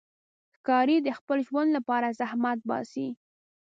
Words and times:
ښکاري 0.55 0.97
د 1.03 1.09
خپل 1.19 1.37
ژوند 1.47 1.69
لپاره 1.77 2.15
زحمت 2.19 2.59
باسي. 2.69 3.07